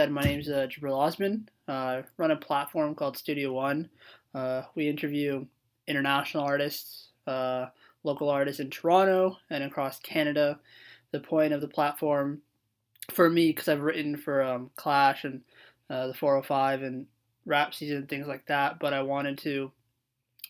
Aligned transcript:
My 0.00 0.22
name 0.22 0.38
is 0.38 0.48
uh, 0.48 0.68
Jabril 0.70 0.96
Osman. 0.96 1.48
Uh, 1.66 2.02
run 2.18 2.30
a 2.30 2.36
platform 2.36 2.94
called 2.94 3.16
Studio 3.16 3.52
One. 3.52 3.90
Uh, 4.32 4.62
we 4.76 4.88
interview 4.88 5.44
international 5.88 6.44
artists, 6.44 7.08
uh, 7.26 7.66
local 8.04 8.30
artists 8.30 8.60
in 8.60 8.70
Toronto 8.70 9.36
and 9.50 9.64
across 9.64 9.98
Canada. 9.98 10.60
The 11.10 11.18
point 11.18 11.52
of 11.52 11.60
the 11.60 11.66
platform, 11.66 12.40
for 13.10 13.28
me, 13.28 13.48
because 13.48 13.66
I've 13.66 13.80
written 13.80 14.16
for 14.16 14.40
um, 14.40 14.70
Clash 14.76 15.24
and 15.24 15.40
uh, 15.90 16.06
the 16.06 16.14
405 16.14 16.84
and 16.84 17.04
Rap 17.44 17.74
Season 17.74 17.96
and 17.96 18.08
things 18.08 18.28
like 18.28 18.46
that, 18.46 18.78
but 18.78 18.94
I 18.94 19.02
wanted 19.02 19.36
to 19.38 19.72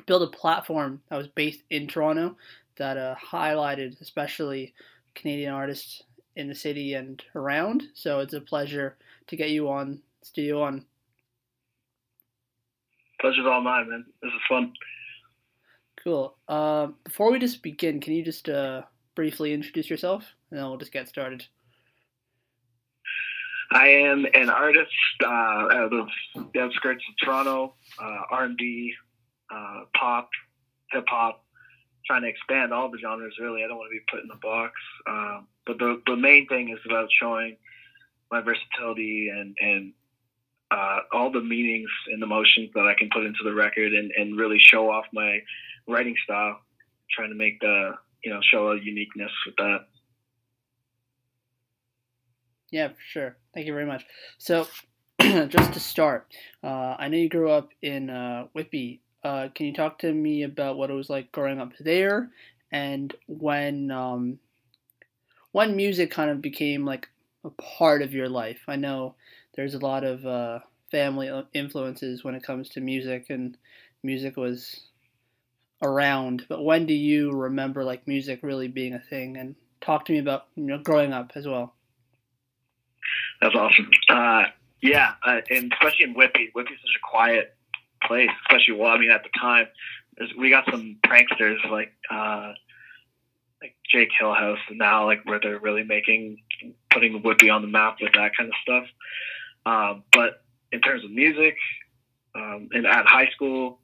build 0.05 0.25
a 0.25 0.37
platform 0.37 1.01
that 1.09 1.17
was 1.17 1.29
based 1.29 1.63
in 1.71 1.87
Toronto 1.87 2.37
that 2.77 2.99
uh, 2.99 3.15
highlighted 3.15 3.99
especially 4.03 4.75
Canadian 5.15 5.55
artists 5.55 6.03
in 6.39 6.49
the 6.49 6.55
city 6.55 6.95
and 6.95 7.23
around. 7.35 7.83
So 7.95 8.21
it's 8.21 8.33
a 8.33 8.41
pleasure 8.41 8.97
to 9.27 9.37
get 9.37 9.51
you 9.51 9.69
on 9.69 10.01
Studio 10.23 10.61
One. 10.61 10.87
Pleasure's 13.21 13.47
all 13.47 13.61
mine, 13.61 13.91
man. 13.91 14.07
This 14.23 14.31
is 14.31 14.41
fun. 14.49 14.73
Cool. 16.03 16.37
Uh, 16.47 16.89
before 17.05 17.33
we 17.33 17.41
just 17.41 17.63
begin, 17.63 18.01
can 18.01 18.13
you 18.13 18.25
just 18.25 18.49
uh, 18.49 18.83
briefly 19.17 19.53
introduce 19.53 19.91
yourself, 19.91 20.25
and 20.51 20.59
then 20.59 20.67
we'll 20.67 20.79
just 20.79 20.93
get 20.93 21.09
started. 21.09 21.45
I 23.73 23.89
am 23.89 24.25
an 24.33 24.49
artist 24.49 24.93
uh, 25.23 25.29
out 25.29 25.93
of 25.93 26.09
the 26.53 26.61
outskirts 26.61 27.05
of 27.09 27.27
Toronto, 27.27 27.75
uh, 28.01 28.21
R&B, 28.31 28.95
uh, 29.53 29.81
pop, 29.95 30.31
hip 30.93 31.05
hop, 31.09 31.45
trying 32.09 32.23
to 32.23 32.29
expand 32.29 32.73
all 32.73 32.91
the 32.91 32.99
genres. 32.99 33.35
Really, 33.39 33.63
I 33.63 33.69
don't 33.69 33.77
want 33.77 33.91
to 33.93 33.99
be 33.99 34.05
put 34.11 34.25
in 34.25 34.31
a 34.31 34.39
box. 34.39 34.73
Uh, 35.07 35.43
but 35.67 35.79
the 35.79 36.03
the 36.07 36.17
main 36.17 36.49
thing 36.49 36.71
is 36.71 36.81
about 36.85 37.09
showing 37.21 37.57
my 38.33 38.41
versatility 38.41 39.29
and 39.29 39.57
and 39.61 39.93
uh, 40.71 41.01
all 41.13 41.31
the 41.31 41.41
meanings 41.41 41.91
and 42.09 42.23
emotions 42.23 42.71
that 42.75 42.87
I 42.87 42.95
can 42.99 43.09
put 43.13 43.25
into 43.25 43.41
the 43.45 43.55
record 43.55 43.93
and, 43.93 44.11
and 44.17 44.37
really 44.37 44.59
show 44.59 44.91
off 44.91 45.07
my 45.13 45.39
writing 45.87 46.15
style, 46.25 46.61
trying 47.11 47.31
to 47.31 47.37
make 47.37 47.61
the 47.61 47.93
you 48.25 48.33
know 48.33 48.41
show 48.43 48.73
a 48.73 48.81
uniqueness 48.81 49.33
with 49.47 49.57
that. 49.57 49.87
Yeah, 52.71 52.89
for 52.89 53.01
sure. 53.01 53.37
Thank 53.55 53.67
you 53.67 53.73
very 53.73 53.87
much. 53.87 54.05
So, 54.37 54.67
just 55.21 55.73
to 55.73 55.81
start, 55.81 56.35
uh, 56.63 56.97
I 56.99 57.09
know 57.09 57.17
you 57.17 57.29
grew 57.29 57.51
up 57.51 57.71
in 57.81 58.11
uh, 58.11 58.49
Whitby. 58.53 59.01
Uh, 59.25 59.49
can 59.55 59.67
you 59.67 59.73
talk 59.73 59.99
to 59.99 60.13
me 60.13 60.43
about 60.43 60.77
what 60.77 60.91
it 60.91 60.95
was 60.95 61.11
like 61.11 61.33
growing 61.33 61.61
up 61.61 61.73
there, 61.81 62.31
and 62.71 63.15
when 63.27 63.91
um, 63.91 64.39
when 65.53 65.77
music 65.77 66.11
kind 66.11 66.31
of 66.31 66.41
became 66.41 66.85
like 66.85 67.09
a 67.45 67.51
part 67.51 68.03
of 68.03 68.13
your 68.15 68.29
life? 68.29 68.61
I 68.69 68.77
know 68.77 69.17
there's 69.57 69.75
a 69.75 69.79
lot 69.79 70.05
of 70.05 70.25
uh, 70.25 70.61
family 70.91 71.31
influences 71.53 72.23
when 72.23 72.35
it 72.35 72.45
comes 72.45 72.69
to 72.71 72.81
music, 72.81 73.27
and 73.29 73.57
music 74.03 74.37
was 74.37 74.89
around. 75.83 76.47
But 76.49 76.63
when 76.63 76.87
do 76.87 76.95
you 76.95 77.33
remember 77.33 77.85
like 77.85 78.07
music 78.07 78.41
really 78.43 78.69
being 78.69 78.95
a 78.95 79.01
thing? 79.01 79.37
And 79.37 79.57
talk 79.81 80.05
to 80.07 80.13
me 80.13 80.19
about 80.19 80.47
you 80.55 80.65
know 80.65 80.79
growing 80.79 81.13
up 81.13 81.33
as 81.35 81.47
well. 81.47 81.75
That's 83.41 83.55
awesome. 83.55 83.91
Uh, 84.09 84.45
yeah, 84.81 85.15
uh, 85.25 85.41
and 85.51 85.73
especially 85.73 86.05
in 86.05 86.15
Whitby. 86.15 86.51
Whitby's 86.55 86.79
such 86.81 86.97
a 86.97 87.11
quiet 87.11 87.57
place. 88.07 88.31
Especially 88.47 88.75
well, 88.75 88.91
I 88.91 88.99
mean 88.99 89.11
at 89.11 89.23
the 89.23 89.31
time, 89.39 89.67
we 90.39 90.51
got 90.51 90.65
some 90.71 90.99
pranksters 91.07 91.59
like 91.71 91.93
uh, 92.11 92.53
like 93.61 93.77
Jake 93.91 94.11
Hillhouse 94.21 94.59
now, 94.71 95.07
like 95.07 95.25
where 95.25 95.41
they're 95.41 95.59
really 95.59 95.85
making 95.85 96.39
putting 96.91 97.23
Whitby 97.23 97.51
on 97.51 97.63
the 97.63 97.69
map 97.69 97.97
with 98.01 98.13
that 98.15 98.33
kind 98.37 98.51
of 98.51 98.55
stuff. 98.63 98.85
Um, 99.67 100.05
but 100.13 100.43
in 100.73 100.81
terms 100.81 101.05
of 101.05 101.11
music, 101.11 101.57
um, 102.35 102.69
and 102.73 102.87
at 102.87 103.07
high 103.07 103.29
school, 103.35 103.81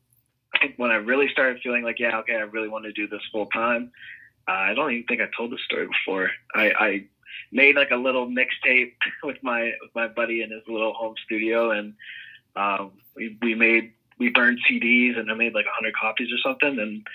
I 0.54 0.58
think 0.58 0.74
when 0.76 0.90
I 0.90 0.96
really 0.96 1.28
started 1.28 1.60
feeling 1.62 1.82
like, 1.82 1.98
yeah, 1.98 2.18
okay, 2.20 2.36
I 2.36 2.40
really 2.40 2.68
want 2.68 2.84
to 2.84 2.92
do 2.92 3.08
this 3.08 3.20
full 3.32 3.46
time. 3.46 3.90
Uh, 4.46 4.52
I 4.52 4.74
don't 4.74 4.92
even 4.92 5.06
think 5.06 5.20
I 5.20 5.28
told 5.36 5.52
this 5.52 5.60
story 5.64 5.86
before. 5.86 6.30
I, 6.54 6.72
I 6.78 7.04
made 7.50 7.76
like 7.76 7.90
a 7.90 7.96
little 7.96 8.26
mixtape 8.26 8.92
with 9.24 9.42
my 9.42 9.72
with 9.80 9.94
my 9.94 10.08
buddy 10.08 10.42
in 10.42 10.50
his 10.50 10.62
little 10.68 10.92
home 10.92 11.14
studio, 11.24 11.70
and 11.70 11.94
um, 12.56 12.92
we 13.16 13.36
we 13.42 13.54
made 13.54 13.92
we 14.18 14.30
burned 14.30 14.58
CDs, 14.70 15.18
and 15.18 15.30
I 15.30 15.34
made 15.34 15.54
like 15.54 15.66
hundred 15.66 15.94
copies 15.94 16.28
or 16.32 16.38
something, 16.38 16.78
and 16.78 17.06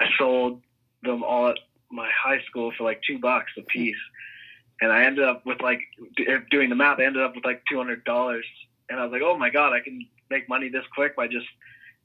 I 0.00 0.06
sold 0.18 0.62
them 1.02 1.22
all 1.22 1.48
at 1.48 1.58
my 1.90 2.10
high 2.16 2.40
school 2.48 2.72
for 2.76 2.84
like 2.84 3.00
two 3.06 3.18
bucks 3.18 3.52
a 3.58 3.62
piece. 3.62 3.96
And 4.80 4.92
I 4.92 5.04
ended 5.04 5.24
up 5.24 5.46
with 5.46 5.60
like 5.62 5.80
er, 6.28 6.44
doing 6.50 6.68
the 6.68 6.76
math. 6.76 6.98
I 6.98 7.04
ended 7.04 7.22
up 7.22 7.34
with 7.34 7.44
like 7.44 7.62
two 7.70 7.76
hundred 7.76 8.04
dollars, 8.04 8.46
and 8.90 9.00
I 9.00 9.04
was 9.04 9.12
like, 9.12 9.22
"Oh 9.24 9.36
my 9.36 9.50
god, 9.50 9.72
I 9.72 9.80
can 9.80 10.06
make 10.28 10.48
money 10.48 10.68
this 10.68 10.84
quick 10.94 11.16
by 11.16 11.28
just 11.28 11.46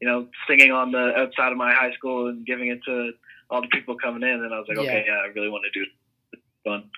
you 0.02 0.08
know, 0.08 0.28
singing 0.48 0.72
on 0.72 0.92
the 0.92 1.16
outside 1.16 1.52
of 1.52 1.58
my 1.58 1.72
high 1.72 1.94
school 1.94 2.28
and 2.28 2.46
giving 2.46 2.70
it 2.70 2.84
to 2.86 3.12
all 3.50 3.62
the 3.62 3.68
people 3.68 3.96
coming 3.96 4.28
in. 4.28 4.44
And 4.44 4.54
I 4.54 4.58
was 4.58 4.68
like, 4.68 4.78
yeah. 4.78 4.84
okay, 4.84 5.06
yeah, 5.08 5.14
I 5.14 5.28
really 5.28 5.50
want 5.50 5.64
to 5.72 5.80
do 5.80 5.86
it. 5.86 5.90
It's 6.34 6.44
fun. 6.66 6.90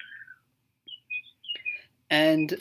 And 2.09 2.55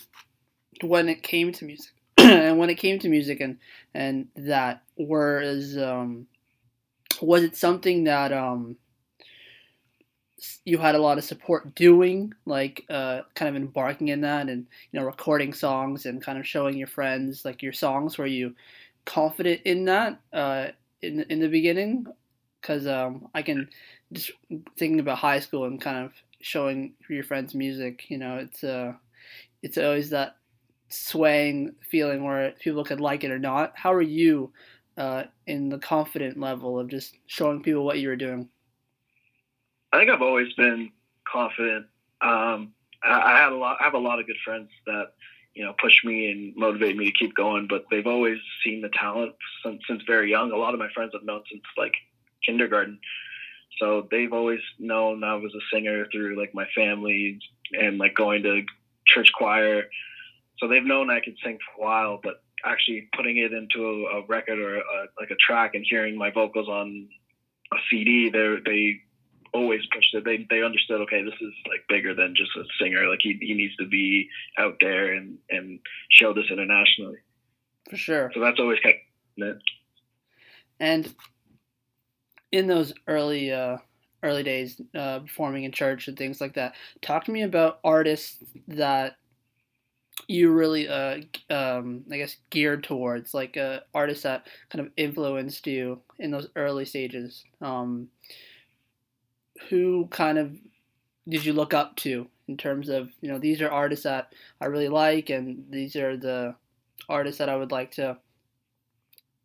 when 0.83 1.09
it 1.09 1.23
came 1.23 1.53
to 1.53 1.65
music, 1.65 1.93
and 2.25 2.59
when 2.59 2.71
it 2.71 2.77
came 2.77 2.99
to 3.01 3.09
music 3.09 3.41
and 3.41 3.59
and 3.95 4.29
that 4.37 4.83
was 4.97 5.77
um 5.79 6.27
was 7.23 7.43
it 7.45 7.57
something 7.57 8.05
that 8.05 8.33
um 8.33 8.77
you 10.65 10.79
had 10.79 10.95
a 10.95 10.99
lot 10.99 11.19
of 11.19 11.25
support 11.25 11.75
doing 11.75 12.33
like 12.47 12.85
uh 12.91 13.21
kind 13.35 13.49
of 13.49 13.55
embarking 13.61 14.09
in 14.09 14.23
that 14.23 14.49
and 14.49 14.67
you 14.91 14.99
know 14.99 15.07
recording 15.07 15.53
songs 15.53 16.07
and 16.07 16.23
kind 16.23 16.39
of 16.39 16.47
showing 16.47 16.77
your 16.77 16.87
friends 16.89 17.45
like 17.45 17.63
your 17.63 17.73
songs 17.73 18.19
were 18.19 18.27
you 18.27 18.55
confident 19.07 19.61
in 19.67 19.87
that 19.87 20.21
uh, 20.33 20.69
in 21.03 21.21
in 21.31 21.41
the 21.41 21.49
beginning 21.49 22.07
because 22.63 22.89
um, 22.89 23.29
I 23.35 23.43
can 23.43 23.69
just 24.15 24.33
thinking 24.79 25.01
about 25.01 25.19
high 25.19 25.41
school 25.41 25.67
and 25.67 25.83
kind 25.83 26.07
of 26.07 26.15
showing 26.41 26.95
your 27.11 27.25
friends 27.25 27.55
music. 27.55 28.07
You 28.11 28.19
know, 28.19 28.39
it's 28.39 28.65
uh, 28.65 28.95
it's 29.63 29.79
always 29.79 30.11
that 30.11 30.37
swaying 30.93 31.75
feeling 31.91 32.25
where 32.25 32.53
people 32.61 32.85
could 32.85 33.01
like 33.01 33.25
it 33.25 33.31
or 33.31 33.39
not. 33.39 33.73
How 33.75 33.93
are 33.93 34.03
you 34.03 34.53
uh, 34.97 35.25
in 35.47 35.69
the 35.69 35.79
confident 35.79 36.39
level 36.39 36.79
of 36.79 36.89
just 36.89 37.17
showing 37.27 37.63
people 37.63 37.85
what 37.85 37.99
you 37.99 38.09
were 38.09 38.17
doing? 38.17 38.49
I 39.93 39.99
think 39.99 40.11
I've 40.11 40.23
always 40.23 40.53
been 40.55 40.91
confident. 41.31 41.87
Um, 42.21 42.73
I, 43.03 43.35
I 43.35 43.39
had 43.39 43.53
a 43.53 43.57
lot. 43.57 43.79
I 43.81 43.85
have 43.85 43.95
a 43.95 43.99
lot 43.99 44.21
of 44.21 44.27
good 44.27 44.39
friends 44.45 44.71
that 44.87 45.13
you 45.55 45.65
know, 45.65 45.75
push 45.81 46.05
me 46.05 46.31
and 46.31 46.57
motivate 46.57 46.97
me 46.97 47.07
to 47.07 47.13
keep 47.13 47.35
going. 47.35 47.67
But 47.69 47.85
they've 47.91 48.07
always 48.07 48.39
seen 48.65 48.81
the 48.81 48.89
talent 48.89 49.35
since, 49.65 49.83
since 49.87 50.03
very 50.07 50.31
young. 50.31 50.53
A 50.53 50.57
lot 50.57 50.75
of 50.75 50.81
my 50.81 50.89
friends 50.95 51.13
have 51.15 51.25
known 51.25 51.43
since 51.51 51.63
like 51.77 51.95
kindergarten. 52.45 52.99
So 53.79 54.07
they've 54.11 54.33
always 54.33 54.61
known 54.79 55.25
I 55.25 55.35
was 55.35 55.55
a 55.55 55.75
singer 55.75 56.07
through 56.11 56.39
like 56.39 56.55
my 56.55 56.67
family 56.75 57.39
and 57.73 57.99
like 57.99 58.15
going 58.15 58.43
to 58.45 58.63
church 59.07 59.31
choir. 59.35 59.85
So 60.63 60.69
they've 60.69 60.85
known 60.85 61.11
I 61.11 61.19
could 61.19 61.37
sing 61.45 61.59
for 61.59 61.83
a 61.83 61.85
while, 61.85 62.21
but 62.23 62.35
actually 62.65 63.09
putting 63.17 63.39
it 63.39 63.53
into 63.53 63.85
a, 63.85 64.19
a 64.19 64.27
record 64.27 64.61
or 64.61 64.77
a, 64.77 64.83
like 65.19 65.33
a 65.33 65.37
track 65.45 65.75
and 65.75 65.85
hearing 65.89 66.17
my 66.17 66.31
vocals 66.31 66.69
on 66.69 67.09
a 67.73 67.77
CD, 67.91 68.31
they 68.31 68.57
they 68.65 69.01
always 69.53 69.81
pushed 69.93 70.15
it. 70.15 70.25
They 70.25 70.47
they 70.49 70.63
understood. 70.63 71.01
Okay, 71.01 71.25
this 71.25 71.35
is 71.41 71.53
like 71.69 71.81
bigger 71.89 72.15
than 72.15 72.37
just 72.37 72.51
a 72.57 72.63
singer. 72.81 73.09
Like 73.09 73.19
he 73.23 73.37
he 73.41 73.55
needs 73.55 73.75
to 73.77 73.89
be 73.89 74.29
out 74.57 74.77
there 74.81 75.15
and 75.15 75.37
and 75.51 75.81
show 76.13 76.33
this 76.33 76.47
internationally. 76.49 77.19
For 77.91 77.97
sure. 77.97 78.31
So 78.33 78.39
that's 78.39 78.61
always 78.61 78.79
kept 78.79 78.99
it. 79.39 79.59
And 80.79 81.13
in 82.53 82.69
those 82.69 82.93
early 83.09 83.53
uh, 83.53 83.79
early 84.23 84.45
days, 84.45 84.81
uh, 84.95 85.19
performing 85.21 85.65
in 85.65 85.73
church 85.73 86.07
and 86.07 86.17
things 86.17 86.41
like 86.41 86.55
that, 86.55 86.77
talk 87.01 87.25
to 87.25 87.33
me 87.33 87.43
about 87.43 87.81
artists 87.83 88.37
that 88.69 89.17
you 90.29 90.51
really 90.51 90.89
uh 90.89 91.21
um 91.51 92.05
I 92.11 92.19
guess 92.19 92.37
geared 92.51 92.85
towards 92.85 93.35
like 93.35 93.57
uh 93.57 93.81
artists 93.95 94.23
that 94.25 94.47
kind 94.71 94.85
of 94.87 94.93
influenced 94.97 95.67
you 95.67 96.01
in 96.19 96.31
those 96.31 96.49
early 96.55 96.85
stages 96.85 97.45
um 97.61 98.09
who 99.69 100.07
kind 100.11 100.39
of 100.39 100.57
did 101.29 101.45
you 101.45 101.53
look 101.53 101.73
up 101.73 101.97
to 101.97 102.27
in 102.49 102.57
terms 102.57 102.89
of 102.89 103.11
you 103.21 103.29
know 103.29 103.39
these 103.39 103.63
are 103.63 103.71
artists 103.71 104.05
that 104.05 104.33
I 104.61 104.67
really 104.67 104.89
like 104.89 105.31
and 105.31 105.65
these 105.71 105.97
are 105.97 106.17
the 106.17 106.55
artists 107.09 107.39
that 107.39 107.49
I 107.49 107.57
would 107.57 107.73
like 107.73 107.93
to 107.93 108.19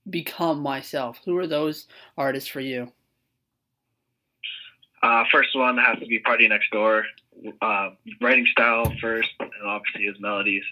become 0.09 0.61
myself. 0.61 1.19
Who 1.25 1.37
are 1.37 1.47
those 1.47 1.87
artists 2.17 2.49
for 2.49 2.59
you? 2.59 2.91
Uh, 5.03 5.23
first 5.31 5.55
one 5.55 5.77
has 5.77 5.99
to 5.99 6.05
be 6.05 6.19
PartyNextDoor. 6.19 7.03
Uh, 7.61 7.89
writing 8.21 8.45
style 8.47 8.91
first, 9.01 9.29
and 9.39 9.51
obviously 9.65 10.03
his 10.05 10.19
melodies. 10.19 10.63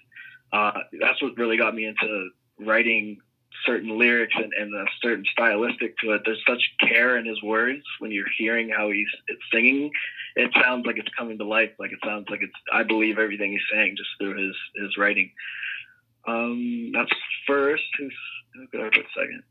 Uh, 0.51 0.79
that's 0.99 1.21
what 1.21 1.37
really 1.37 1.57
got 1.57 1.75
me 1.75 1.85
into 1.85 2.29
writing 2.59 3.17
certain 3.65 3.97
lyrics 3.97 4.33
and, 4.35 4.51
and 4.53 4.73
a 4.75 4.85
certain 5.01 5.25
stylistic 5.31 5.97
to 5.99 6.11
it. 6.11 6.21
There's 6.25 6.41
such 6.47 6.61
care 6.79 7.17
in 7.17 7.25
his 7.25 7.41
words 7.41 7.83
when 7.99 8.11
you're 8.11 8.29
hearing 8.37 8.69
how 8.69 8.91
he's 8.91 9.07
singing. 9.53 9.91
It 10.35 10.51
sounds 10.61 10.85
like 10.85 10.97
it's 10.97 11.13
coming 11.17 11.37
to 11.37 11.45
life. 11.45 11.71
Like 11.79 11.91
it 11.91 11.99
sounds 12.03 12.27
like 12.29 12.41
it's. 12.41 12.53
I 12.71 12.83
believe 12.83 13.17
everything 13.17 13.51
he's 13.51 13.61
saying 13.71 13.95
just 13.97 14.09
through 14.19 14.37
his 14.37 14.55
his 14.75 14.97
writing. 14.97 15.31
Um, 16.27 16.91
that's 16.93 17.11
first. 17.47 17.83
Who's 17.97 18.15
who 18.53 18.67
could 18.67 18.81
I 18.81 18.89
put 18.89 19.05
second? 19.15 19.43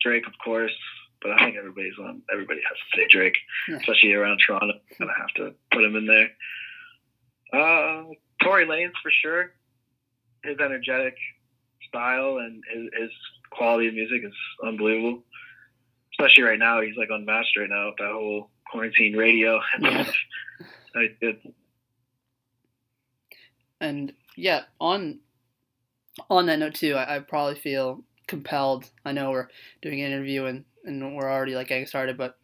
Drake, 0.00 0.26
of 0.26 0.32
course, 0.44 0.76
but 1.22 1.32
I 1.32 1.44
think 1.44 1.56
everybody's 1.56 1.98
on. 1.98 2.22
Everybody 2.32 2.60
has 2.68 2.76
to 2.78 2.96
say 3.00 3.06
Drake, 3.08 3.36
Yeah. 3.68 3.76
especially 3.76 4.12
around 4.14 4.38
Toronto. 4.46 4.74
Gonna 4.98 5.12
have 5.18 5.32
to 5.36 5.54
put 5.70 5.84
him 5.84 5.96
in 5.96 6.06
there. 6.06 6.30
Uh, 7.52 8.04
Tory 8.42 8.66
Lanez 8.66 8.92
for 9.02 9.10
sure. 9.10 9.52
His 10.44 10.58
energetic 10.58 11.14
style 11.88 12.38
and 12.38 12.62
his, 12.72 12.88
his 13.00 13.10
quality 13.50 13.88
of 13.88 13.94
music 13.94 14.22
is 14.24 14.32
unbelievable. 14.66 15.22
Especially 16.12 16.42
right 16.44 16.58
now, 16.58 16.80
he's 16.80 16.96
like 16.96 17.08
unmatched 17.10 17.56
right 17.56 17.68
now 17.70 17.86
with 17.88 17.96
that 17.98 18.10
whole 18.12 18.50
quarantine 18.70 19.16
radio. 19.16 19.60
Yeah. 19.80 20.10
That's 20.94 21.14
good. 21.20 21.52
And 23.80 24.12
yeah, 24.36 24.62
on 24.80 25.20
on 26.28 26.46
that 26.46 26.58
note 26.58 26.74
too, 26.74 26.94
I, 26.94 27.16
I 27.16 27.18
probably 27.20 27.58
feel 27.58 28.04
compelled. 28.26 28.90
I 29.04 29.12
know 29.12 29.30
we're 29.30 29.48
doing 29.80 30.00
an 30.02 30.12
interview 30.12 30.44
and, 30.44 30.64
and 30.84 31.16
we're 31.16 31.30
already 31.30 31.54
like 31.54 31.68
getting 31.68 31.86
started, 31.86 32.16
but 32.16 32.36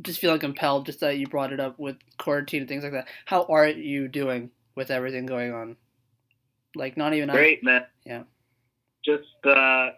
just 0.00 0.20
feeling 0.20 0.40
compelled 0.40 0.86
just 0.86 1.00
that 1.00 1.18
you 1.18 1.26
brought 1.26 1.52
it 1.52 1.60
up 1.60 1.78
with 1.78 1.96
quarantine 2.18 2.60
and 2.60 2.68
things 2.68 2.82
like 2.82 2.92
that. 2.92 3.08
How 3.24 3.44
are 3.44 3.68
you 3.68 4.08
doing 4.08 4.50
with 4.74 4.90
everything 4.90 5.26
going 5.26 5.52
on? 5.52 5.76
Like 6.74 6.96
not 6.96 7.14
even 7.14 7.30
I 7.30 7.34
Great, 7.34 7.62
man. 7.62 7.84
Yeah. 8.04 8.22
Just 9.04 9.24
uh, 9.44 9.90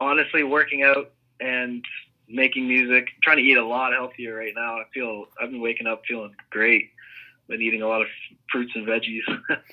honestly 0.00 0.42
working 0.42 0.82
out 0.82 1.12
and 1.40 1.84
making 2.28 2.68
music. 2.68 3.08
trying 3.22 3.38
to 3.38 3.42
eat 3.42 3.56
a 3.56 3.66
lot 3.66 3.92
healthier 3.92 4.36
right 4.36 4.52
now. 4.54 4.76
I 4.76 4.84
feel 4.92 5.26
I've 5.40 5.50
been 5.50 5.60
waking 5.60 5.86
up 5.86 6.02
feeling 6.06 6.34
great. 6.50 6.90
Been 7.48 7.62
eating 7.62 7.82
a 7.82 7.88
lot 7.88 8.02
of 8.02 8.08
fruits 8.50 8.72
and 8.74 8.86
veggies. 8.86 9.20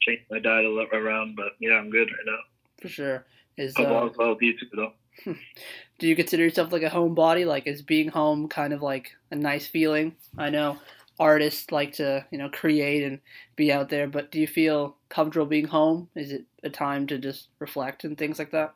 Changed 0.00 0.22
my 0.30 0.38
diet 0.38 0.64
a 0.64 0.68
lot 0.68 0.88
around, 0.92 1.34
but 1.34 1.52
yeah, 1.58 1.72
I'm 1.72 1.90
good 1.90 2.08
right 2.08 2.26
now. 2.26 2.38
for 2.80 2.88
sure. 2.88 3.26
Is 3.56 3.74
uh, 3.76 4.10
well, 4.16 4.36
you 4.40 4.52
too, 4.58 4.66
though. 4.74 4.92
do 5.98 6.06
you 6.06 6.16
consider 6.16 6.42
yourself 6.42 6.72
like 6.72 6.82
a 6.82 6.90
homebody? 6.90 7.46
Like 7.46 7.66
is 7.66 7.82
being 7.82 8.08
home 8.08 8.48
kind 8.48 8.72
of 8.72 8.82
like 8.82 9.12
a 9.30 9.36
nice 9.36 9.66
feeling? 9.66 10.16
I 10.38 10.50
know 10.50 10.78
artists 11.18 11.72
like 11.72 11.94
to, 11.94 12.26
you 12.30 12.38
know, 12.38 12.50
create 12.50 13.04
and 13.04 13.20
be 13.56 13.72
out 13.72 13.88
there, 13.88 14.06
but 14.06 14.30
do 14.30 14.40
you 14.40 14.46
feel 14.46 14.96
comfortable 15.08 15.46
being 15.46 15.66
home? 15.66 16.08
Is 16.14 16.32
it 16.32 16.44
a 16.62 16.70
time 16.70 17.06
to 17.08 17.18
just 17.18 17.48
reflect 17.58 18.04
and 18.04 18.16
things 18.16 18.38
like 18.38 18.50
that? 18.50 18.74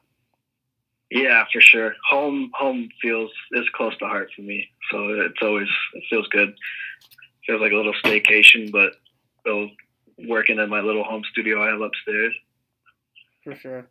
Yeah, 1.11 1.45
for 1.53 1.61
sure. 1.61 1.95
Home 2.11 2.51
home 2.55 2.89
feels 3.03 3.31
is 3.53 3.69
close 3.75 3.97
to 3.99 4.07
heart 4.07 4.31
for 4.35 4.43
me, 4.43 4.69
so 4.91 5.09
it's 5.09 5.43
always 5.43 5.69
it 5.95 6.05
feels 6.09 6.29
good. 6.29 6.55
Feels 7.47 7.61
like 7.61 7.73
a 7.73 7.77
little 7.77 7.95
staycation, 8.05 8.71
but 8.71 8.93
still 9.41 9.71
working 10.29 10.59
in 10.59 10.69
my 10.69 10.81
little 10.81 11.03
home 11.03 11.23
studio 11.33 11.63
I 11.63 11.71
have 11.71 11.81
upstairs. 11.81 12.35
For 13.43 13.57
sure. 13.57 13.87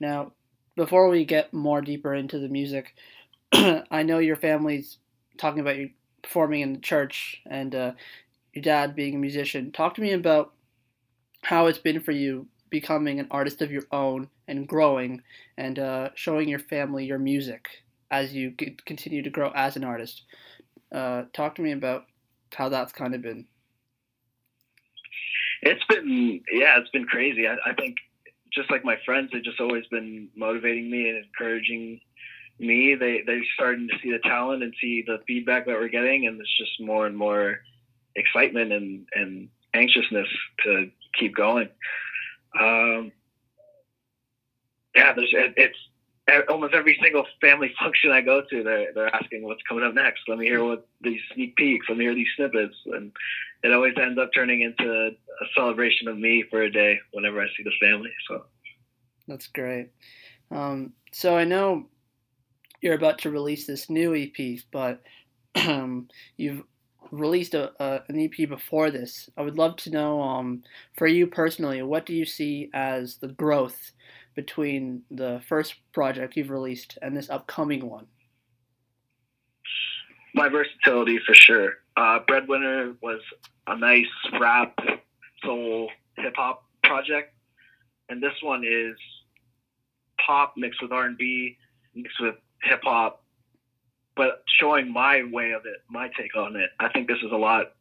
Now, 0.00 0.32
before 0.76 1.08
we 1.08 1.24
get 1.24 1.52
more 1.52 1.80
deeper 1.80 2.14
into 2.14 2.38
the 2.38 2.48
music, 2.48 2.94
I 3.52 4.02
know 4.02 4.18
your 4.18 4.36
family's 4.36 4.98
talking 5.38 5.60
about 5.60 5.76
you 5.76 5.90
performing 6.22 6.62
in 6.62 6.72
the 6.72 6.80
church 6.80 7.42
and 7.48 7.74
uh, 7.74 7.92
your 8.52 8.62
dad 8.62 8.94
being 8.94 9.14
a 9.14 9.18
musician. 9.18 9.72
Talk 9.72 9.94
to 9.94 10.00
me 10.00 10.12
about 10.12 10.52
how 11.42 11.66
it's 11.66 11.78
been 11.78 12.00
for 12.00 12.12
you 12.12 12.46
becoming 12.70 13.20
an 13.20 13.28
artist 13.30 13.62
of 13.62 13.70
your 13.70 13.84
own 13.92 14.28
and 14.48 14.66
growing 14.66 15.22
and 15.56 15.78
uh, 15.78 16.08
showing 16.14 16.48
your 16.48 16.58
family 16.58 17.04
your 17.04 17.18
music 17.18 17.68
as 18.10 18.34
you 18.34 18.52
continue 18.84 19.22
to 19.22 19.30
grow 19.30 19.50
as 19.54 19.76
an 19.76 19.84
artist. 19.84 20.22
Uh, 20.92 21.24
talk 21.32 21.54
to 21.54 21.62
me 21.62 21.72
about 21.72 22.04
how 22.54 22.68
that's 22.68 22.92
kind 22.92 23.14
of 23.14 23.22
been. 23.22 23.46
It's 25.62 25.84
been 25.88 26.40
yeah, 26.52 26.78
it's 26.78 26.90
been 26.90 27.06
crazy. 27.06 27.46
I, 27.48 27.54
I 27.66 27.74
think 27.74 27.96
just 28.54 28.70
like 28.70 28.84
my 28.84 28.96
friends, 29.04 29.30
they've 29.32 29.42
just 29.42 29.60
always 29.60 29.86
been 29.88 30.28
motivating 30.36 30.90
me 30.90 31.08
and 31.08 31.24
encouraging 31.24 32.00
me. 32.58 32.94
They 32.94 33.22
they're 33.26 33.42
starting 33.54 33.88
to 33.88 33.98
see 34.02 34.12
the 34.12 34.18
talent 34.20 34.62
and 34.62 34.74
see 34.80 35.02
the 35.06 35.18
feedback 35.26 35.66
that 35.66 35.74
we're 35.74 35.88
getting, 35.88 36.26
and 36.26 36.40
it's 36.40 36.58
just 36.58 36.80
more 36.80 37.06
and 37.06 37.16
more 37.16 37.60
excitement 38.16 38.72
and 38.72 39.06
and 39.14 39.48
anxiousness 39.74 40.28
to 40.64 40.90
keep 41.18 41.34
going. 41.34 41.68
Um, 42.58 43.12
yeah, 44.94 45.12
there's 45.12 45.32
it, 45.32 45.54
it's 45.56 45.78
almost 46.48 46.74
every 46.74 46.98
single 47.02 47.26
family 47.40 47.72
function 47.80 48.10
I 48.10 48.20
go 48.20 48.42
to, 48.48 48.62
they're 48.62 48.92
they're 48.94 49.14
asking 49.14 49.42
what's 49.42 49.62
coming 49.68 49.84
up 49.84 49.94
next. 49.94 50.22
Let 50.28 50.38
me 50.38 50.46
hear 50.46 50.64
what 50.64 50.86
these 51.00 51.20
sneak 51.34 51.56
peeks. 51.56 51.86
Let 51.88 51.98
me 51.98 52.04
hear 52.04 52.14
these 52.14 52.28
snippets, 52.36 52.76
and 52.86 53.12
it 53.62 53.72
always 53.72 53.94
ends 54.00 54.18
up 54.18 54.30
turning 54.34 54.62
into 54.62 55.10
a 55.40 55.44
celebration 55.56 56.08
of 56.08 56.18
me 56.18 56.44
for 56.50 56.62
a 56.62 56.70
day 56.70 56.98
whenever 57.12 57.40
I 57.40 57.46
see 57.56 57.62
the 57.62 57.72
family. 57.80 58.10
So 58.28 58.44
That's 59.26 59.46
great. 59.48 59.90
Um, 60.50 60.92
so 61.12 61.36
I 61.36 61.44
know 61.44 61.86
you're 62.80 62.94
about 62.94 63.18
to 63.20 63.30
release 63.30 63.66
this 63.66 63.88
new 63.88 64.14
EP, 64.14 64.58
but 64.70 65.02
um, 65.54 66.08
you've 66.36 66.62
released 67.10 67.54
a, 67.54 67.72
a, 67.82 68.02
an 68.08 68.18
EP 68.18 68.48
before 68.48 68.90
this. 68.90 69.28
I 69.36 69.42
would 69.42 69.58
love 69.58 69.76
to 69.76 69.90
know, 69.90 70.20
um, 70.22 70.62
for 70.96 71.06
you 71.06 71.26
personally, 71.26 71.82
what 71.82 72.06
do 72.06 72.14
you 72.14 72.24
see 72.24 72.70
as 72.74 73.16
the 73.16 73.28
growth 73.28 73.92
between 74.34 75.02
the 75.10 75.40
first 75.48 75.76
project 75.92 76.36
you've 76.36 76.50
released 76.50 76.98
and 77.00 77.16
this 77.16 77.30
upcoming 77.30 77.88
one? 77.88 78.06
my 80.34 80.48
versatility 80.48 81.18
for 81.24 81.34
sure. 81.34 81.74
Uh, 81.96 82.18
Breadwinner 82.26 82.94
was 83.00 83.20
a 83.66 83.78
nice 83.78 84.06
rap, 84.40 84.76
soul, 85.44 85.90
hip 86.16 86.34
hop 86.36 86.64
project, 86.82 87.34
and 88.08 88.22
this 88.22 88.34
one 88.42 88.64
is 88.64 88.96
pop 90.24 90.54
mixed 90.56 90.82
with 90.82 90.92
R 90.92 91.06
and 91.06 91.18
B, 91.18 91.56
mixed 91.94 92.20
with 92.20 92.36
hip 92.62 92.80
hop, 92.82 93.24
but 94.16 94.42
showing 94.60 94.92
my 94.92 95.22
way 95.30 95.52
of 95.52 95.62
it, 95.66 95.78
my 95.90 96.08
take 96.18 96.36
on 96.36 96.56
it. 96.56 96.70
I 96.80 96.88
think 96.88 97.08
this 97.08 97.18
is 97.18 97.32
a 97.32 97.36
lot 97.36 97.72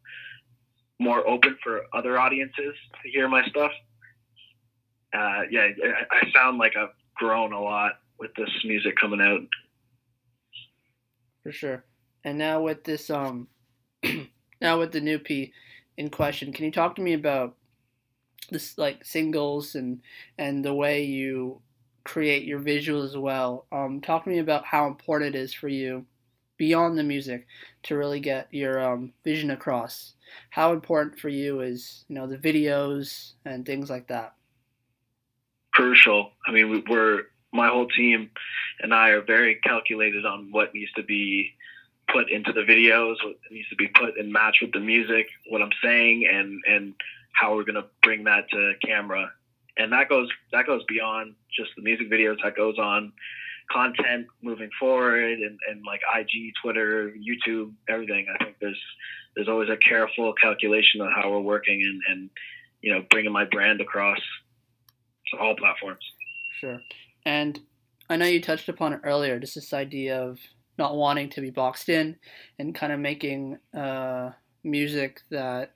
more 1.00 1.28
open 1.28 1.58
for 1.64 1.84
other 1.94 2.20
audiences 2.20 2.74
to 3.04 3.10
hear 3.10 3.28
my 3.28 3.46
stuff. 3.48 3.72
Uh, 5.14 5.42
yeah, 5.52 5.68
I 6.12 6.32
sound 6.34 6.58
like 6.58 6.76
I've 6.76 6.90
grown 7.16 7.54
a 7.54 7.62
lot 7.62 7.94
with 8.20 8.32
this 8.36 8.50
music 8.64 8.96
coming 9.00 9.22
out. 9.22 9.42
For 11.44 11.52
sure. 11.52 11.84
And 12.24 12.38
now 12.38 12.62
with 12.62 12.84
this, 12.84 13.10
um, 13.10 13.48
now 14.62 14.80
with 14.80 14.92
the 14.92 15.02
new 15.02 15.20
EP 15.30 15.50
in 15.98 16.10
question, 16.10 16.54
can 16.54 16.66
you 16.66 16.72
talk 16.72 16.96
to 16.96 17.02
me 17.02 17.14
about 17.14 17.56
this, 18.50 18.78
like 18.78 19.06
singles 19.06 19.76
and 19.76 20.02
and 20.38 20.64
the 20.66 20.74
way 20.74 21.04
you 21.04 21.62
create 22.04 22.44
your 22.44 22.60
visuals 22.60 23.06
as 23.06 23.18
well? 23.18 23.66
Um, 23.72 24.02
talk 24.02 24.24
to 24.24 24.30
me 24.30 24.40
about 24.40 24.66
how 24.66 24.88
important 24.88 25.36
it 25.36 25.40
is 25.40 25.54
for 25.54 25.68
you, 25.68 26.06
beyond 26.58 26.98
the 26.98 27.04
music, 27.04 27.48
to 27.84 27.98
really 27.98 28.20
get 28.20 28.48
your 28.52 28.80
um, 28.84 29.14
vision 29.24 29.52
across. 29.52 30.14
How 30.50 30.74
important 30.74 31.20
for 31.20 31.30
you 31.30 31.62
is 31.62 32.06
you 32.08 32.16
know 32.16 32.28
the 32.28 32.38
videos 32.38 33.34
and 33.46 33.66
things 33.66 33.90
like 33.90 34.08
that. 34.08 34.36
crucial. 35.74 36.32
I 36.48 36.52
mean, 36.52 36.70
we, 36.70 36.84
we're 36.90 37.24
my 37.52 37.70
whole 37.70 37.88
team 37.88 38.32
and 38.80 38.94
I 38.94 39.10
are 39.10 39.22
very 39.22 39.56
calculated 39.64 40.26
on 40.26 40.50
what 40.52 40.74
needs 40.74 40.92
to 40.94 41.04
be 41.04 41.52
put 42.14 42.30
into 42.30 42.54
the 42.54 42.62
videos, 42.62 43.16
what 43.24 43.36
needs 43.52 43.68
to 43.70 43.76
be 43.76 43.88
put 43.88 44.18
in 44.18 44.32
match 44.32 44.60
with 44.62 44.72
the 44.72 44.80
music, 44.80 45.28
what 45.50 45.62
I'm 45.62 45.72
saying, 45.84 46.30
and 46.32 46.62
and 46.68 46.94
how 47.34 47.56
we're 47.56 47.64
gonna 47.64 47.88
bring 48.02 48.24
that 48.26 48.50
to 48.52 48.74
camera. 48.86 49.32
And 49.78 49.92
that 49.92 50.08
goes 50.08 50.30
that 50.52 50.68
goes 50.68 50.84
beyond 50.88 51.36
just 51.58 51.72
the 51.76 51.82
music 51.82 52.10
videos. 52.12 52.38
That 52.44 52.56
goes 52.56 52.78
on 52.78 53.12
content 53.72 54.28
moving 54.42 54.70
forward 54.80 55.40
and, 55.40 55.58
and 55.70 55.84
like 55.86 56.02
IG, 56.16 56.54
Twitter, 56.62 57.12
YouTube, 57.12 57.72
everything. 57.90 58.28
I 58.34 58.44
think 58.44 58.58
there's 58.62 58.82
there's 59.36 59.48
always 59.48 59.70
a 59.70 59.78
careful 59.78 60.34
calculation 60.34 61.02
on 61.02 61.12
how 61.12 61.32
we're 61.32 61.40
working 61.40 61.82
and, 61.82 62.02
and 62.10 62.30
you 62.82 62.94
know 62.94 63.04
bringing 63.10 63.32
my 63.32 63.46
brand 63.46 63.82
across 63.82 64.20
to 65.32 65.40
all 65.40 65.56
platforms. 65.56 66.04
Sure. 66.60 66.80
And 67.26 67.60
I 68.10 68.18
know 68.18 68.26
you 68.26 68.42
touched 68.42 68.70
upon 68.70 68.94
it 68.94 69.02
earlier, 69.04 69.40
just 69.40 69.56
this 69.56 69.74
idea 69.74 70.22
of 70.22 70.40
not 70.78 70.96
wanting 70.96 71.30
to 71.30 71.42
be 71.42 71.50
boxed 71.50 71.90
in 71.90 72.16
and 72.60 72.76
kind 72.76 72.92
of 72.92 73.00
making 73.00 73.58
uh, 73.74 74.32
music 74.64 75.22
that 75.30 75.74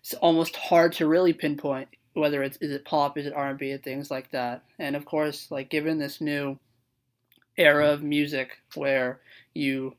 it's 0.00 0.14
almost 0.14 0.56
hard 0.56 0.92
to 0.92 1.06
really 1.06 1.32
pinpoint 1.32 1.88
whether 2.14 2.42
it's 2.42 2.56
is 2.58 2.70
it 2.70 2.84
pop, 2.84 3.18
is 3.18 3.26
it 3.26 3.34
R 3.34 3.50
and 3.50 3.58
B, 3.58 3.72
and 3.72 3.82
things 3.82 4.10
like 4.10 4.30
that. 4.30 4.62
And 4.78 4.96
of 4.96 5.04
course, 5.04 5.50
like 5.50 5.68
given 5.68 5.98
this 5.98 6.20
new 6.20 6.58
era 7.56 7.88
of 7.88 8.02
music 8.02 8.58
where 8.74 9.20
you 9.52 9.94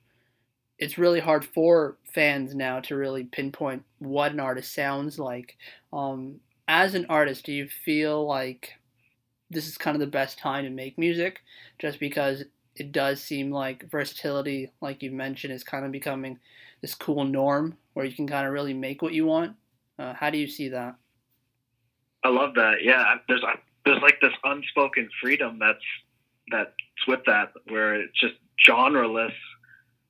it's 0.77 0.97
really 0.97 1.21
hard 1.21 1.45
for 1.45 1.95
fans 2.13 2.53
now 2.53 2.81
to 2.81 2.95
really 2.95 3.23
pinpoint 3.23 3.83
what 3.99 4.33
an 4.33 4.39
artist 4.39 4.73
sounds 4.73 5.17
like. 5.17 5.57
Um, 5.93 6.41
as 6.67 6.95
an 6.95 7.05
artist, 7.07 7.45
do 7.45 7.53
you 7.53 7.67
feel 7.67 8.25
like 8.25 8.73
this 9.49 9.67
is 9.67 9.77
kind 9.77 9.95
of 9.95 10.01
the 10.01 10.07
best 10.07 10.37
time 10.37 10.65
to 10.65 10.69
make 10.69 10.97
music 10.97 11.41
just 11.79 11.99
because 11.99 12.43
it 12.75 12.91
does 12.91 13.21
seem 13.21 13.51
like 13.51 13.89
versatility 13.89 14.71
like 14.81 15.01
you 15.01 15.11
mentioned 15.11 15.53
is 15.53 15.63
kind 15.63 15.85
of 15.85 15.91
becoming 15.91 16.39
this 16.81 16.93
cool 16.93 17.23
norm 17.23 17.77
where 17.93 18.05
you 18.05 18.15
can 18.15 18.27
kind 18.27 18.45
of 18.45 18.53
really 18.53 18.73
make 18.73 19.01
what 19.01 19.13
you 19.13 19.25
want 19.25 19.55
uh, 19.97 20.13
how 20.13 20.29
do 20.29 20.37
you 20.37 20.47
see 20.47 20.69
that 20.69 20.95
I 22.25 22.29
love 22.29 22.55
that. 22.55 22.77
Yeah, 22.81 23.17
there's 23.27 23.43
there's 23.85 24.01
like 24.01 24.19
this 24.19 24.33
unspoken 24.43 25.07
freedom 25.21 25.59
that's 25.59 25.77
that's 26.49 26.71
with 27.07 27.19
that, 27.27 27.51
where 27.67 27.93
it's 28.01 28.19
just 28.19 28.33
genreless. 28.67 29.33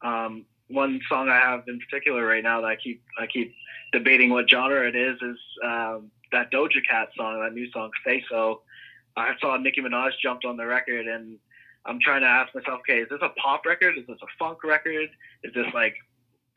Um, 0.02 0.46
one 0.70 1.02
song 1.10 1.28
I 1.28 1.36
have 1.36 1.64
in 1.68 1.78
particular 1.80 2.26
right 2.26 2.42
now 2.42 2.62
that 2.62 2.68
I 2.68 2.78
keep 2.78 3.04
I 3.20 3.28
keep 3.28 3.54
debating 3.92 4.30
what 4.30 4.50
genre 4.50 4.88
it 4.88 4.96
is 4.96 5.18
is 5.22 5.38
um, 5.66 6.10
that 6.32 6.52
Doja 6.54 6.80
Cat 6.90 7.10
song, 7.18 7.42
that 7.44 7.54
new 7.54 7.70
song 7.72 7.92
"Say 8.06 8.24
So." 8.32 8.62
I 9.18 9.32
saw 9.40 9.56
Nicki 9.56 9.80
Minaj 9.80 10.12
jumped 10.22 10.44
on 10.44 10.58
the 10.58 10.66
record, 10.66 11.08
and 11.08 11.38
I'm 11.86 12.00
trying 12.00 12.22
to 12.22 12.28
ask 12.28 12.54
myself, 12.56 12.80
okay, 12.80 13.00
is 13.00 13.10
this 13.10 13.20
a 13.22 13.30
pop 13.30 13.66
record? 13.66 13.98
Is 13.98 14.08
this 14.08 14.18
a 14.22 14.28
funk 14.40 14.64
record? 14.64 15.10
Is 15.44 15.54
this 15.54 15.68
like 15.74 15.96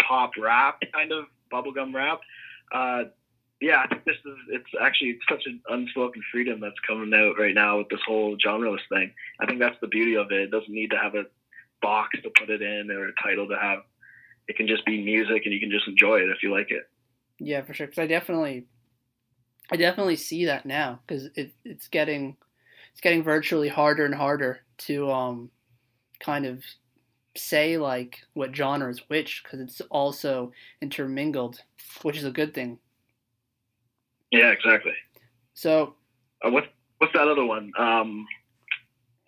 pop 0.00 0.32
rap 0.40 0.80
kind 0.94 1.12
of 1.12 1.26
bubblegum 1.52 1.94
rap? 1.94 2.20
Uh, 2.72 3.04
yeah, 3.60 3.82
I 3.84 3.88
think 3.88 4.04
this 4.04 4.16
is 4.24 4.36
it's 4.50 4.70
actually 4.80 5.18
such 5.28 5.42
an 5.46 5.60
unspoken 5.68 6.22
freedom 6.32 6.60
that's 6.60 6.78
coming 6.86 7.12
out 7.18 7.38
right 7.38 7.54
now 7.54 7.78
with 7.78 7.88
this 7.88 8.00
whole 8.06 8.36
genreless 8.36 8.80
thing. 8.88 9.12
I 9.40 9.46
think 9.46 9.58
that's 9.58 9.76
the 9.80 9.88
beauty 9.88 10.16
of 10.16 10.30
it. 10.30 10.42
It 10.42 10.50
doesn't 10.50 10.72
need 10.72 10.90
to 10.92 10.98
have 10.98 11.14
a 11.14 11.24
box 11.82 12.18
to 12.22 12.30
put 12.38 12.50
it 12.50 12.62
in 12.62 12.90
or 12.90 13.08
a 13.08 13.12
title 13.22 13.48
to 13.48 13.58
have. 13.58 13.80
It 14.46 14.56
can 14.56 14.66
just 14.66 14.86
be 14.86 15.04
music, 15.04 15.42
and 15.44 15.52
you 15.52 15.60
can 15.60 15.70
just 15.70 15.88
enjoy 15.88 16.18
it 16.20 16.30
if 16.30 16.42
you 16.42 16.52
like 16.52 16.70
it. 16.70 16.88
Yeah, 17.38 17.62
for 17.62 17.74
sure. 17.74 17.86
Because 17.86 18.02
I 18.02 18.06
definitely, 18.06 18.66
I 19.70 19.76
definitely 19.76 20.16
see 20.16 20.46
that 20.46 20.64
now 20.64 21.00
because 21.06 21.26
it, 21.34 21.52
it's 21.64 21.88
getting, 21.88 22.36
it's 22.92 23.00
getting 23.00 23.22
virtually 23.22 23.68
harder 23.68 24.06
and 24.06 24.14
harder 24.14 24.60
to 24.78 25.10
um, 25.10 25.50
kind 26.20 26.46
of 26.46 26.62
say 27.36 27.78
like 27.78 28.20
what 28.34 28.54
genre 28.54 28.90
is 28.90 29.00
which 29.08 29.42
because 29.42 29.60
it's 29.60 29.80
also 29.90 30.52
intermingled, 30.80 31.62
which 32.02 32.16
is 32.16 32.24
a 32.24 32.30
good 32.30 32.54
thing. 32.54 32.78
Yeah, 34.30 34.50
exactly. 34.50 34.92
So, 35.54 35.94
uh, 36.44 36.50
what's 36.50 36.66
what's 36.98 37.12
that 37.14 37.28
other 37.28 37.44
one? 37.44 37.72
Um, 37.78 38.26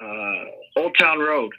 uh, 0.03 0.45
Old 0.77 0.97
Town 0.99 1.19
Road. 1.19 1.53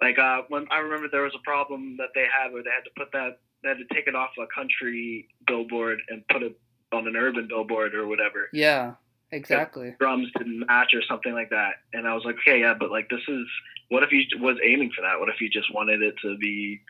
Like 0.00 0.18
uh, 0.18 0.42
when 0.48 0.66
I 0.70 0.78
remember 0.78 1.08
there 1.10 1.22
was 1.22 1.34
a 1.34 1.42
problem 1.42 1.96
that 1.98 2.08
they 2.14 2.24
had 2.24 2.52
where 2.52 2.62
they 2.62 2.70
had 2.70 2.84
to 2.84 2.90
put 2.96 3.12
that 3.12 3.38
they 3.62 3.70
had 3.70 3.78
to 3.78 3.94
take 3.94 4.06
it 4.06 4.14
off 4.14 4.30
a 4.38 4.46
country 4.54 5.28
billboard 5.46 5.98
and 6.08 6.22
put 6.28 6.42
it 6.42 6.58
on 6.92 7.06
an 7.06 7.16
urban 7.16 7.48
billboard 7.48 7.94
or 7.94 8.06
whatever. 8.06 8.48
Yeah, 8.52 8.94
exactly. 9.32 9.94
Drums 9.98 10.28
didn't 10.36 10.66
match 10.66 10.94
or 10.94 11.02
something 11.02 11.32
like 11.32 11.50
that, 11.50 11.74
and 11.92 12.06
I 12.06 12.14
was 12.14 12.24
like, 12.24 12.36
okay, 12.36 12.60
yeah, 12.60 12.74
but 12.78 12.90
like 12.90 13.08
this 13.08 13.22
is 13.28 13.46
what 13.88 14.02
if 14.02 14.10
he 14.10 14.26
was 14.40 14.56
aiming 14.64 14.92
for 14.94 15.02
that? 15.02 15.20
What 15.20 15.28
if 15.28 15.36
he 15.38 15.48
just 15.48 15.72
wanted 15.72 16.02
it 16.02 16.14
to 16.22 16.36
be, 16.38 16.80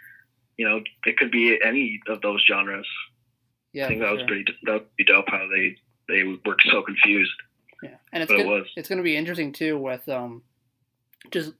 you 0.56 0.68
know, 0.68 0.82
it 1.04 1.16
could 1.16 1.30
be 1.30 1.58
any 1.64 2.00
of 2.08 2.20
those 2.22 2.44
genres. 2.46 2.86
Yeah, 3.72 3.84
I 3.84 3.88
think 3.88 4.00
that 4.00 4.06
sure. 4.06 4.16
was 4.16 4.26
pretty 4.26 4.44
that 4.64 4.72
would 4.72 4.96
be 4.96 5.04
dope 5.04 5.26
how 5.28 5.46
they 5.52 5.76
they 6.08 6.22
were 6.24 6.56
so 6.70 6.82
confused. 6.82 7.32
Yeah, 7.82 7.96
and 8.12 8.22
it's 8.22 8.32
it 8.32 8.44
gonna, 8.44 8.62
it's 8.76 8.88
going 8.88 8.98
to 8.98 9.04
be 9.04 9.16
interesting 9.16 9.52
too 9.52 9.78
with 9.78 10.08
um, 10.08 10.42
just 11.30 11.52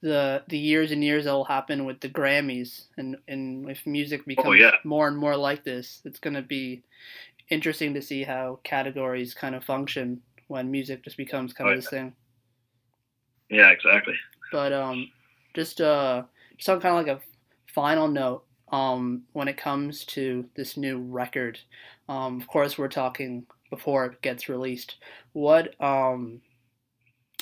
the 0.00 0.42
the 0.46 0.58
years 0.58 0.92
and 0.92 1.02
years 1.02 1.24
that 1.24 1.32
will 1.32 1.44
happen 1.44 1.84
with 1.84 2.00
the 2.00 2.08
Grammys 2.08 2.84
and 2.96 3.16
and 3.26 3.68
if 3.68 3.86
music 3.86 4.24
becomes 4.26 4.46
Oh, 4.46 4.52
yeah. 4.52 4.72
more 4.84 5.08
and 5.08 5.16
more 5.16 5.36
like 5.36 5.64
this, 5.64 6.02
it's 6.04 6.20
going 6.20 6.34
to 6.34 6.42
be 6.42 6.82
interesting 7.50 7.94
to 7.94 8.02
see 8.02 8.24
how 8.24 8.60
categories 8.64 9.34
kind 9.34 9.54
of 9.54 9.64
function 9.64 10.22
when 10.48 10.70
music 10.70 11.04
just 11.04 11.16
becomes 11.16 11.52
kind 11.52 11.68
Oh, 11.68 11.70
of 11.70 11.76
this 11.76 11.88
thing. 11.88 12.14
Yeah, 13.48 13.70
exactly. 13.70 14.14
But 14.50 14.72
um, 14.72 15.12
just 15.54 15.80
uh, 15.80 16.24
just 16.56 16.68
on 16.68 16.80
kind 16.80 16.96
of 16.98 17.06
like 17.06 17.18
a 17.18 17.72
final 17.72 18.08
note, 18.08 18.44
um, 18.72 19.24
when 19.32 19.48
it 19.48 19.56
comes 19.56 20.04
to 20.06 20.48
this 20.56 20.76
new 20.76 20.98
record, 21.00 21.60
um, 22.08 22.40
of 22.40 22.46
course 22.48 22.78
we're 22.78 22.88
talking 22.88 23.46
before 23.70 24.06
it 24.06 24.22
gets 24.22 24.48
released. 24.48 24.96
What 25.32 25.80
um, 25.80 26.42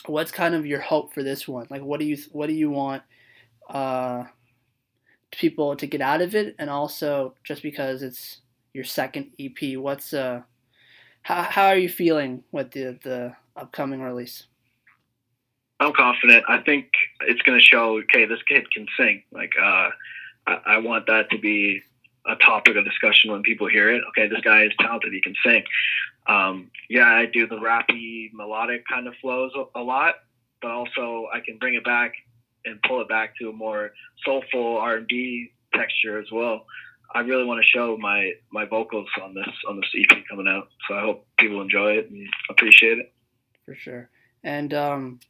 what's 0.07 0.31
kind 0.33 0.55
of 0.55 0.67
your 0.67 0.81
hope 0.81 1.13
for 1.15 1.23
this 1.23 1.49
one? 1.49 1.67
Like, 1.71 1.83
what 1.83 2.01
do 2.01 2.07
you 2.07 2.17
what 2.33 2.47
do 2.47 2.53
you 2.55 2.71
want 2.71 3.03
uh 3.71 4.25
people 5.33 5.77
to 5.77 5.87
get 5.87 6.01
out 6.01 6.23
of 6.23 6.35
it, 6.35 6.55
and 6.59 6.71
also 6.71 7.35
just 7.45 7.63
because 7.63 8.03
it's 8.03 8.41
your 8.75 8.85
second 8.85 9.31
EP, 9.39 9.79
what's 9.79 10.13
uh 10.13 10.43
how 11.23 11.43
how 11.43 11.67
are 11.69 11.77
you 11.77 11.89
feeling 11.89 12.45
with 12.53 12.73
the 12.73 12.99
the 13.03 13.35
upcoming 13.57 14.03
release? 14.03 14.45
I'm 15.81 15.93
confident. 15.93 16.45
I 16.49 16.61
think 16.61 16.91
it's 17.21 17.43
going 17.43 17.59
to 17.59 17.65
show. 17.65 17.99
Okay, 18.03 18.27
this 18.27 18.43
kid 18.49 18.71
can 18.73 18.87
sing. 18.97 19.23
Like, 19.33 19.53
uh, 19.61 19.89
I, 20.47 20.59
I 20.67 20.79
want 20.79 21.07
that 21.07 21.31
to 21.31 21.39
be 21.39 21.83
a 22.27 22.37
topic 22.37 22.77
of 22.77 22.85
discussion 22.85 23.33
when 23.33 23.43
people 23.43 23.69
hear 23.69 23.91
it. 23.91 24.03
Okay, 24.11 24.29
this 24.29 24.41
guy 24.41 24.65
is 24.65 24.73
talented. 24.81 25.13
He 25.13 25.21
can 25.21 25.35
sing. 25.45 25.65
Um, 26.27 26.71
yeah, 26.89 27.07
I 27.07 27.27
do 27.27 27.47
the 27.47 27.57
rappy, 27.57 28.33
melodic 28.33 28.87
kind 28.89 29.07
of 29.09 29.15
flows 29.21 29.53
a, 29.57 29.79
a 29.79 29.83
lot, 29.83 30.15
but 30.63 30.71
also 30.71 31.27
I 31.35 31.41
can 31.41 31.59
bring 31.59 31.75
it 31.75 31.85
back 31.85 32.15
and 32.65 32.81
pull 32.87 33.01
it 33.03 33.09
back 33.09 33.37
to 33.39 33.51
a 33.51 33.53
more 33.53 33.91
soulful 34.25 34.79
R&B 34.79 35.53
texture 35.75 36.19
as 36.19 36.31
well. 36.33 36.65
I 37.15 37.21
really 37.21 37.45
want 37.45 37.63
to 37.63 37.67
show 37.67 37.97
my 37.97 38.33
my 38.51 38.65
vocals 38.65 39.09
on 39.23 39.35
this 39.35 39.49
on 39.69 39.77
this 39.77 39.91
EP 39.97 40.25
coming 40.29 40.49
out. 40.49 40.69
So 40.89 40.97
I 40.97 41.01
hope 41.01 41.27
people 41.39 41.63
enjoy 41.63 41.93
it 41.93 42.11
and 42.11 42.29
appreciate 42.51 42.99
it. 42.99 43.13
for 43.65 43.75
sure. 43.75 44.11
And 44.43 44.75
um, 44.75 45.21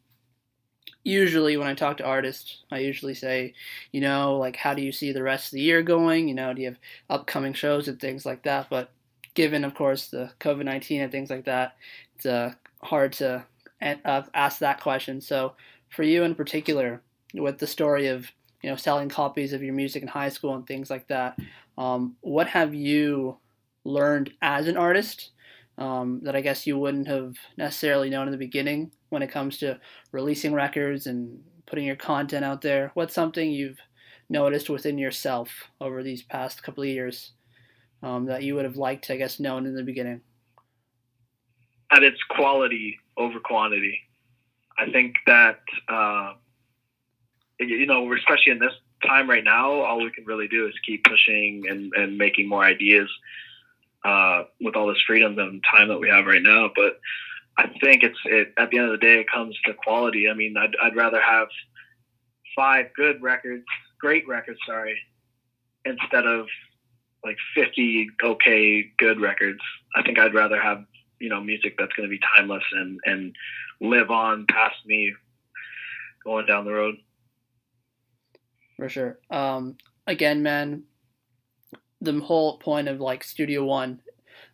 usually 1.04 1.56
when 1.56 1.68
I 1.68 1.74
talk 1.74 1.98
to 1.98 2.04
artists, 2.04 2.64
I 2.72 2.78
usually 2.78 3.14
say, 3.14 3.54
you 3.92 4.00
know, 4.00 4.38
like 4.38 4.56
how 4.56 4.74
do 4.74 4.82
you 4.82 4.92
see 4.92 5.12
the 5.12 5.22
rest 5.22 5.48
of 5.48 5.52
the 5.52 5.60
year 5.60 5.82
going? 5.82 6.26
You 6.26 6.34
know, 6.34 6.52
do 6.54 6.62
you 6.62 6.68
have 6.68 6.78
upcoming 7.10 7.52
shows 7.52 7.86
and 7.86 8.00
things 8.00 8.24
like 8.24 8.42
that? 8.44 8.68
But 8.70 8.90
given, 9.34 9.64
of 9.64 9.74
course, 9.74 10.08
the 10.08 10.30
COVID 10.40 10.64
nineteen 10.64 11.02
and 11.02 11.12
things 11.12 11.30
like 11.30 11.44
that, 11.44 11.76
it's 12.16 12.26
uh, 12.26 12.54
hard 12.82 13.12
to 13.14 13.44
uh, 13.82 14.22
ask 14.32 14.58
that 14.60 14.80
question. 14.80 15.20
So 15.20 15.52
for 15.90 16.02
you 16.02 16.24
in 16.24 16.34
particular, 16.34 17.02
with 17.34 17.58
the 17.58 17.66
story 17.66 18.06
of 18.06 18.30
you 18.62 18.70
know 18.70 18.76
selling 18.76 19.10
copies 19.10 19.52
of 19.52 19.62
your 19.62 19.74
music 19.74 20.02
in 20.02 20.08
high 20.08 20.30
school 20.30 20.54
and 20.54 20.66
things 20.66 20.88
like 20.88 21.08
that, 21.08 21.38
um, 21.78 22.16
what 22.20 22.46
have 22.48 22.74
you 22.74 23.38
learned 23.84 24.32
as 24.42 24.68
an 24.68 24.76
artist 24.76 25.30
um, 25.78 26.20
that 26.22 26.36
I 26.36 26.40
guess 26.40 26.66
you 26.66 26.78
wouldn't 26.78 27.08
have 27.08 27.34
necessarily 27.56 28.10
known 28.10 28.28
in 28.28 28.32
the 28.32 28.38
beginning 28.38 28.92
when 29.08 29.22
it 29.22 29.30
comes 29.30 29.58
to 29.58 29.78
releasing 30.12 30.54
records 30.54 31.06
and 31.06 31.40
putting 31.66 31.84
your 31.84 31.96
content 31.96 32.44
out 32.44 32.60
there? 32.60 32.90
What's 32.94 33.14
something 33.14 33.50
you've 33.50 33.80
noticed 34.28 34.70
within 34.70 34.98
yourself 34.98 35.50
over 35.80 36.02
these 36.02 36.22
past 36.22 36.62
couple 36.62 36.82
of 36.82 36.88
years 36.88 37.32
um, 38.02 38.26
that 38.26 38.42
you 38.42 38.54
would 38.54 38.64
have 38.64 38.76
liked, 38.76 39.10
I 39.10 39.16
guess, 39.16 39.40
known 39.40 39.66
in 39.66 39.74
the 39.74 39.82
beginning? 39.82 40.20
at 41.94 42.02
its 42.02 42.18
quality 42.28 42.98
over 43.16 43.38
quantity. 43.40 43.98
I 44.78 44.90
think 44.90 45.14
that 45.26 45.60
uh, 45.88 46.32
you 47.60 47.86
know, 47.86 48.12
especially 48.12 48.52
in 48.52 48.58
this 48.58 48.72
time 49.06 49.28
right 49.28 49.44
now, 49.44 49.80
all 49.80 50.02
we 50.02 50.10
can 50.10 50.24
really 50.24 50.48
do 50.48 50.66
is 50.66 50.74
keep 50.86 51.04
pushing 51.04 51.64
and, 51.68 51.92
and 51.94 52.18
making 52.18 52.48
more 52.48 52.64
ideas 52.64 53.08
uh, 54.04 54.44
with 54.60 54.76
all 54.76 54.86
this 54.88 55.02
freedom 55.06 55.38
and 55.38 55.62
time 55.70 55.88
that 55.88 55.98
we 55.98 56.08
have 56.08 56.26
right 56.26 56.42
now. 56.42 56.70
But 56.74 57.00
I 57.56 57.68
think 57.82 58.02
it's 58.02 58.18
it 58.24 58.52
at 58.58 58.70
the 58.70 58.78
end 58.78 58.86
of 58.86 58.92
the 58.92 59.06
day, 59.06 59.20
it 59.20 59.30
comes 59.32 59.56
to 59.64 59.74
quality. 59.74 60.28
I 60.28 60.34
mean, 60.34 60.56
I'd, 60.56 60.74
I'd 60.82 60.96
rather 60.96 61.20
have 61.20 61.48
five 62.56 62.86
good 62.94 63.22
records, 63.22 63.64
great 64.00 64.26
records, 64.28 64.58
sorry, 64.66 64.98
instead 65.84 66.26
of 66.26 66.46
like 67.24 67.36
50 67.54 68.08
okay 68.22 68.90
good 68.98 69.20
records. 69.20 69.60
I 69.94 70.02
think 70.02 70.18
I'd 70.18 70.34
rather 70.34 70.60
have 70.60 70.84
you 71.20 71.28
know 71.28 71.40
music 71.40 71.76
that's 71.78 71.92
going 71.92 72.08
to 72.08 72.14
be 72.14 72.20
timeless 72.36 72.64
and 72.72 73.00
and 73.04 73.34
live 73.80 74.10
on 74.10 74.46
past 74.46 74.76
me 74.86 75.12
going 76.24 76.46
down 76.46 76.64
the 76.64 76.72
road. 76.72 76.96
For 78.76 78.88
sure. 78.88 79.18
Um, 79.30 79.76
again, 80.06 80.42
man, 80.42 80.84
the 82.00 82.18
whole 82.20 82.58
point 82.58 82.88
of 82.88 83.00
like 83.00 83.24
Studio 83.24 83.64
One, 83.64 84.00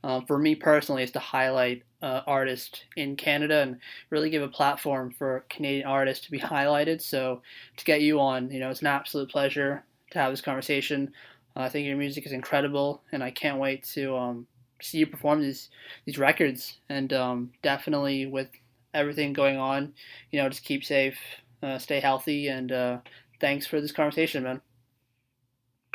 uh, 0.04 0.20
for 0.26 0.38
me 0.38 0.54
personally, 0.54 1.02
is 1.02 1.10
to 1.12 1.18
highlight 1.18 1.82
uh, 2.02 2.22
artists 2.26 2.84
in 2.96 3.16
Canada 3.16 3.60
and 3.60 3.78
really 4.10 4.30
give 4.30 4.42
a 4.42 4.48
platform 4.48 5.12
for 5.18 5.44
Canadian 5.50 5.86
artists 5.86 6.24
to 6.24 6.30
be 6.30 6.38
highlighted. 6.38 7.02
So 7.02 7.42
to 7.76 7.84
get 7.84 8.00
you 8.00 8.20
on, 8.20 8.50
you 8.50 8.60
know, 8.60 8.70
it's 8.70 8.80
an 8.80 8.86
absolute 8.86 9.30
pleasure 9.30 9.84
to 10.12 10.18
have 10.18 10.32
this 10.32 10.40
conversation. 10.40 11.12
Uh, 11.56 11.60
I 11.60 11.68
think 11.68 11.86
your 11.86 11.96
music 11.96 12.26
is 12.26 12.32
incredible, 12.32 13.02
and 13.12 13.22
I 13.22 13.30
can't 13.30 13.58
wait 13.58 13.84
to 13.94 14.16
um, 14.16 14.46
see 14.80 14.98
you 14.98 15.06
perform 15.06 15.40
these 15.40 15.68
these 16.04 16.18
records. 16.18 16.78
And 16.88 17.12
um, 17.12 17.50
definitely 17.62 18.26
with 18.26 18.48
everything 18.94 19.32
going 19.32 19.56
on, 19.56 19.92
you 20.30 20.40
know, 20.40 20.48
just 20.48 20.64
keep 20.64 20.84
safe, 20.84 21.18
uh, 21.62 21.78
stay 21.78 22.00
healthy, 22.00 22.48
and 22.48 22.72
uh, 22.72 22.98
thanks 23.40 23.66
for 23.66 23.80
this 23.80 23.92
conversation, 23.92 24.44
man. 24.44 24.60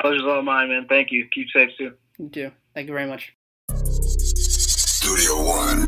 Pleasure's 0.00 0.24
all 0.24 0.42
mine, 0.42 0.68
man. 0.68 0.86
Thank 0.88 1.10
you. 1.10 1.26
Keep 1.32 1.48
safe 1.50 1.70
too. 1.78 1.92
You 2.18 2.28
too. 2.28 2.50
Thank 2.74 2.88
you 2.88 2.94
very 2.94 3.08
much. 3.08 3.34
Studio 3.74 5.44
One. 5.44 5.85